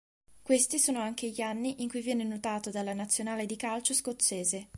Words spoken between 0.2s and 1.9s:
Questi sono anche gli anni in